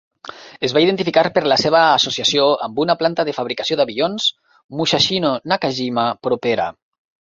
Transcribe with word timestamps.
Es 0.67 0.73
va 0.77 0.81
identificar 0.85 1.23
per 1.35 1.43
la 1.51 1.57
seva 1.65 1.81
associació 1.99 2.49
amb 2.69 2.83
una 2.85 2.97
planta 3.03 3.29
de 3.29 3.37
fabricació 3.41 3.81
d'avions 3.83 4.29
Musashino-Nakajima 4.83 6.13
propera. 6.29 6.73